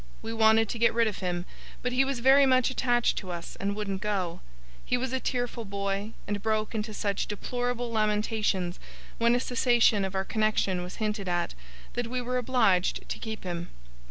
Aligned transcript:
We 0.23 0.33
wanted 0.33 0.67
to 0.69 0.79
get 0.79 0.95
rid 0.95 1.07
of 1.07 1.19
him, 1.19 1.45
but 1.83 1.91
he 1.91 2.03
was 2.03 2.21
very 2.21 2.47
much 2.47 2.71
attached 2.71 3.19
to 3.19 3.29
us, 3.29 3.55
and 3.57 3.75
wouldn't 3.75 4.01
go. 4.01 4.39
He 4.83 4.97
was 4.97 5.13
a 5.13 5.19
tearful 5.19 5.63
boy, 5.63 6.13
and 6.27 6.41
broke 6.41 6.73
into 6.73 6.91
such 6.91 7.27
deplorable 7.27 7.91
lamentations, 7.91 8.79
when 9.19 9.35
a 9.35 9.39
cessation 9.39 10.03
of 10.03 10.15
our 10.15 10.25
connexion 10.25 10.81
was 10.81 10.95
hinted 10.95 11.29
at, 11.29 11.53
that 11.93 12.07
we 12.07 12.19
were 12.19 12.39
obliged 12.39 13.07
to 13.09 13.19
keep 13.19 13.43
him. 13.43 13.69